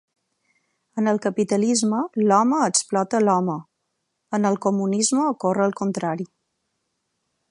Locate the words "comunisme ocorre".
4.67-5.67